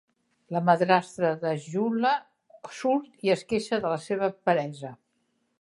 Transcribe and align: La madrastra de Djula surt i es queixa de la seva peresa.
La 0.53 0.61
madrastra 0.69 1.31
de 1.43 1.51
Djula 1.65 2.15
surt 2.81 3.23
i 3.29 3.35
es 3.37 3.47
queixa 3.53 3.83
de 3.85 3.95
la 3.95 4.03
seva 4.09 4.35
peresa. 4.49 4.97